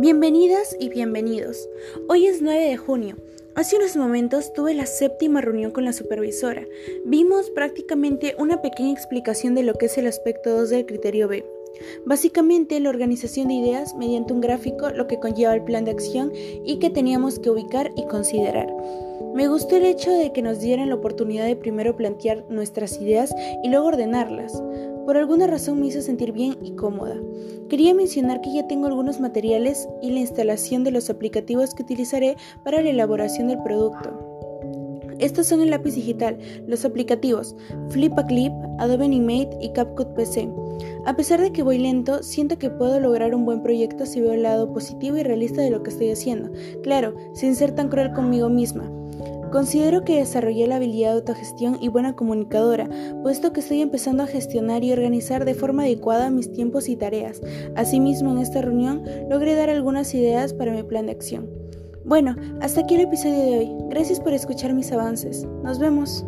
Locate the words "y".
0.80-0.88, 16.64-16.78, 17.96-18.06, 23.62-23.68, 26.62-26.72, 30.02-30.10, 39.60-39.72, 45.16-45.22, 51.80-51.88, 54.84-54.92, 56.88-56.96